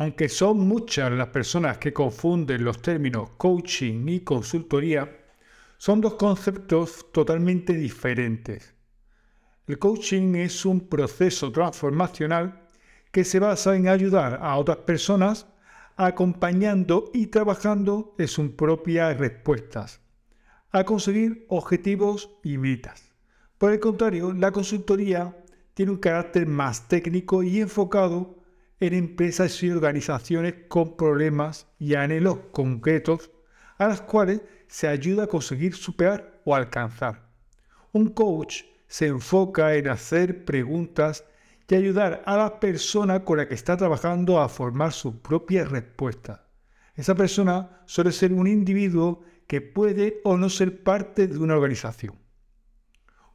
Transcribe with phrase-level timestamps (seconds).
[0.00, 5.14] Aunque son muchas las personas que confunden los términos coaching y consultoría,
[5.76, 8.74] son dos conceptos totalmente diferentes.
[9.66, 12.66] El coaching es un proceso transformacional
[13.12, 15.46] que se basa en ayudar a otras personas
[15.96, 20.00] acompañando y trabajando en sus propias respuestas
[20.70, 23.12] a conseguir objetivos y metas.
[23.58, 25.36] Por el contrario, la consultoría
[25.74, 28.39] tiene un carácter más técnico y enfocado
[28.80, 33.30] en empresas y organizaciones con problemas y anhelos concretos
[33.78, 37.28] a las cuales se ayuda a conseguir superar o alcanzar.
[37.92, 41.24] Un coach se enfoca en hacer preguntas
[41.68, 46.46] y ayudar a la persona con la que está trabajando a formar su propia respuesta.
[46.96, 52.16] Esa persona suele ser un individuo que puede o no ser parte de una organización.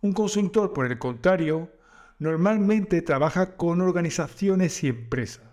[0.01, 1.71] Un consultor, por el contrario,
[2.19, 5.43] normalmente trabaja con organizaciones y empresas.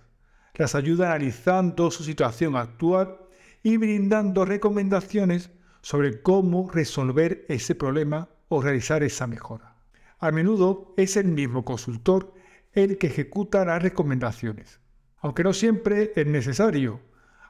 [0.55, 3.19] Las ayuda analizando su situación actual
[3.63, 9.77] y brindando recomendaciones sobre cómo resolver ese problema o realizar esa mejora.
[10.19, 12.33] A menudo es el mismo consultor
[12.73, 14.81] el que ejecuta las recomendaciones,
[15.19, 17.01] aunque no siempre es necesario,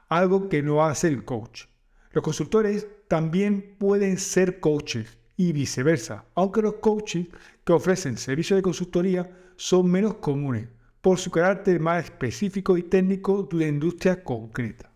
[0.09, 1.65] algo que no hace el coach.
[2.11, 7.27] Los consultores también pueden ser coaches y viceversa, aunque los coaches
[7.63, 10.67] que ofrecen servicios de consultoría son menos comunes
[11.01, 14.89] por su carácter más específico y técnico de una industria concreta.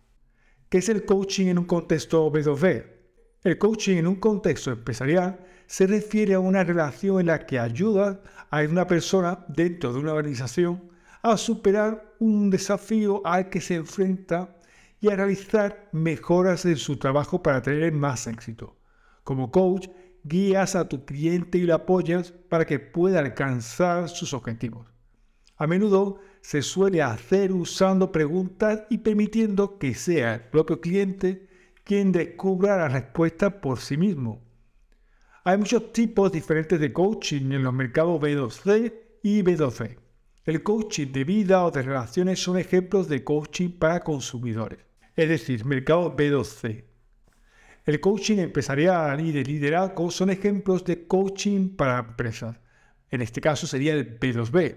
[0.68, 2.86] ¿Qué es el coaching en un contexto B2B?
[3.44, 8.22] El coaching en un contexto empresarial se refiere a una relación en la que ayuda
[8.50, 10.90] a una persona dentro de una organización
[11.22, 14.56] a superar un desafío al que se enfrenta
[15.00, 18.76] y a realizar mejoras en su trabajo para tener más éxito.
[19.24, 19.88] Como coach,
[20.28, 24.86] guías a tu cliente y lo apoyas para que pueda alcanzar sus objetivos.
[25.56, 31.48] A menudo se suele hacer usando preguntas y permitiendo que sea el propio cliente
[31.82, 34.44] quien descubra la respuesta por sí mismo.
[35.44, 38.92] Hay muchos tipos diferentes de coaching en los mercados B2C
[39.22, 39.96] y B2B.
[40.44, 44.80] El coaching de vida o de relaciones son ejemplos de coaching para consumidores,
[45.16, 46.87] es decir, mercado B2C.
[47.88, 52.60] El coaching empresarial y de liderazgo son ejemplos de coaching para empresas.
[53.08, 54.76] En este caso sería el B2B.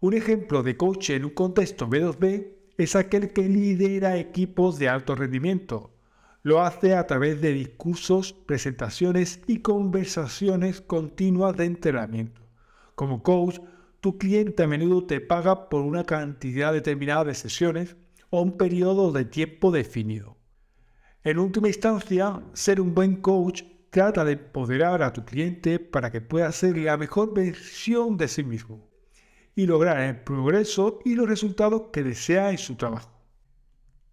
[0.00, 5.14] Un ejemplo de coaching en un contexto B2B es aquel que lidera equipos de alto
[5.14, 5.94] rendimiento.
[6.42, 12.42] Lo hace a través de discursos, presentaciones y conversaciones continuas de entrenamiento.
[12.96, 13.60] Como coach,
[14.00, 17.94] tu cliente a menudo te paga por una cantidad determinada de sesiones
[18.28, 20.41] o un periodo de tiempo definido.
[21.24, 26.20] En última instancia, ser un buen coach trata de empoderar a tu cliente para que
[26.20, 28.90] pueda ser la mejor versión de sí mismo
[29.54, 33.08] y lograr el progreso y los resultados que desea en su trabajo.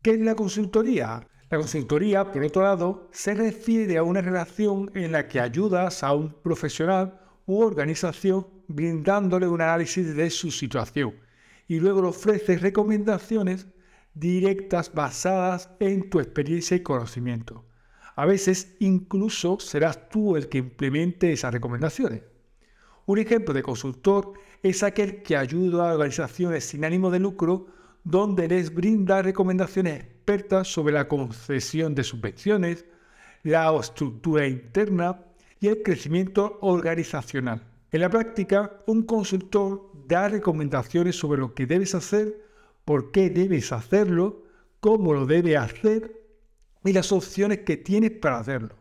[0.03, 1.27] ¿Qué es la consultoría?
[1.49, 6.13] La consultoría, por otro lado, se refiere a una relación en la que ayudas a
[6.13, 11.15] un profesional u organización brindándole un análisis de su situación
[11.67, 13.65] y luego le ofreces recomendaciones
[14.19, 17.65] directas basadas en tu experiencia y conocimiento.
[18.15, 22.23] A veces incluso serás tú el que implemente esas recomendaciones.
[23.05, 27.67] Un ejemplo de consultor es aquel que ayuda a organizaciones sin ánimo de lucro
[28.03, 32.85] donde les brinda recomendaciones expertas sobre la concesión de subvenciones,
[33.43, 35.21] la estructura interna
[35.59, 37.63] y el crecimiento organizacional.
[37.91, 42.48] En la práctica, un consultor da recomendaciones sobre lo que debes hacer
[42.89, 44.41] por qué debes hacerlo,
[44.79, 46.23] cómo lo debes hacer
[46.83, 48.73] y las opciones que tienes para hacerlo.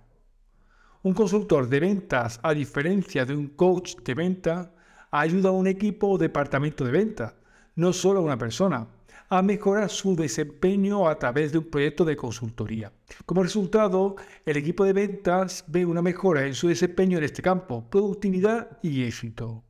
[1.03, 4.75] Un consultor de ventas, a diferencia de un coach de venta,
[5.11, 7.37] ayuda a un equipo o departamento de venta,
[7.77, 8.89] no solo a una persona,
[9.29, 12.91] a mejorar su desempeño a través de un proyecto de consultoría.
[13.27, 17.85] Como resultado, el equipo de ventas ve una mejora en su desempeño en este campo,
[17.91, 19.65] productividad y éxito.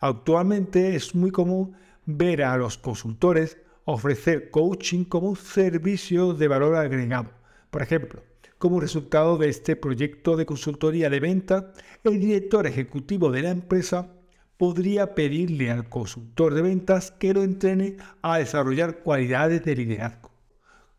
[0.00, 1.74] Actualmente es muy común
[2.06, 7.30] ver a los consultores ofrecer coaching como un servicio de valor agregado.
[7.70, 8.22] Por ejemplo,
[8.58, 11.72] como resultado de este proyecto de consultoría de venta,
[12.02, 14.14] el director ejecutivo de la empresa
[14.56, 20.30] podría pedirle al consultor de ventas que lo entrene a desarrollar cualidades de liderazgo.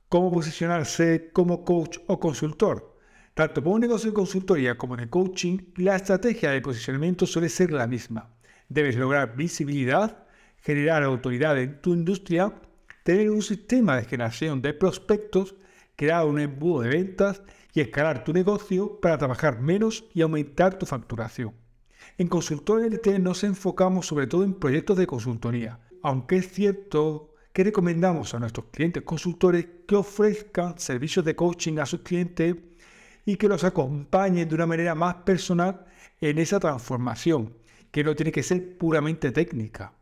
[0.09, 2.95] ¿Cómo posicionarse como coach o consultor?
[3.33, 7.71] Tanto para un negocio de consultoría como el coaching, la estrategia de posicionamiento suele ser
[7.71, 8.29] la misma.
[8.69, 10.24] Debes lograr visibilidad,
[10.65, 12.51] generar autoridad en tu industria,
[13.03, 15.53] tener un sistema de generación de prospectos,
[15.95, 20.87] crear un embudo de ventas y escalar tu negocio para trabajar menos y aumentar tu
[20.87, 21.53] facturación.
[22.17, 27.63] En Consultor LT nos enfocamos sobre todo en proyectos de consultoría, aunque es cierto que
[27.63, 32.55] recomendamos a nuestros clientes consultores que ofrezcan servicios de coaching a sus clientes
[33.23, 35.85] y que los acompañen de una manera más personal
[36.19, 37.53] en esa transformación,
[37.91, 39.93] que no tiene que ser puramente técnica.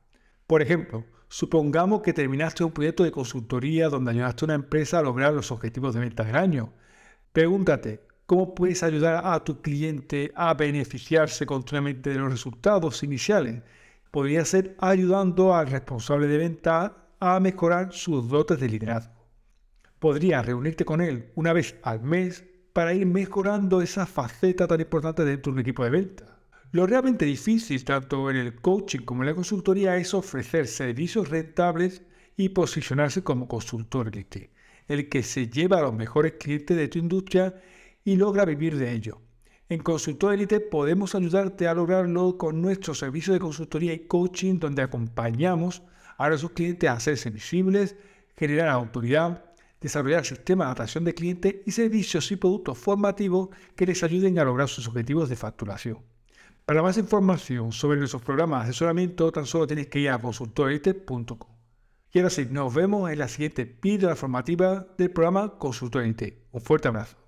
[0.48, 5.04] Por ejemplo, supongamos que terminaste un proyecto de consultoría donde ayudaste a una empresa a
[5.04, 6.74] lograr los objetivos de venta del año.
[7.32, 13.64] Pregúntate, ¿cómo puedes ayudar a tu cliente a beneficiarse continuamente de los resultados iniciales?
[14.12, 19.26] Podría ser ayudando al responsable de venta a mejorar sus dotes de liderazgo.
[20.00, 22.44] Podrías reunirte con él una vez al mes
[22.74, 26.33] para ir mejorando esa faceta tan importante dentro de un equipo de venta.
[26.74, 32.02] Lo realmente difícil, tanto en el coaching como en la consultoría, es ofrecer servicios rentables
[32.36, 34.50] y posicionarse como consultor élite,
[34.88, 37.54] el que se lleva a los mejores clientes de tu industria
[38.04, 39.22] y logra vivir de ello.
[39.70, 44.82] En Consultor Elite podemos ayudarte a lograrlo con nuestro servicio de consultoría y coaching donde
[44.82, 45.84] acompañamos
[46.18, 47.96] a nuestros clientes a hacerse visibles,
[48.36, 49.46] generar autoridad,
[49.80, 54.44] desarrollar sistemas de atracción de clientes y servicios y productos formativos que les ayuden a
[54.44, 56.13] lograr sus objetivos de facturación.
[56.66, 61.50] Para más información sobre nuestros programas de asesoramiento, tan solo tienes que ir a consultorite.com.
[62.14, 66.88] Y ahora sí, nos vemos en la siguiente píldora formativa del programa Consultor Un fuerte
[66.88, 67.23] abrazo.